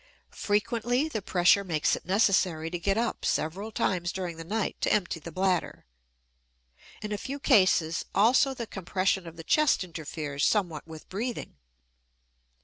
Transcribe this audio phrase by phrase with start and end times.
[0.33, 4.91] Frequently the pressure makes it necessary to get up several times during the night to
[4.91, 5.85] empty the bladder.
[7.03, 11.57] In a few cases also the compression of the chest interferes somewhat with breathing.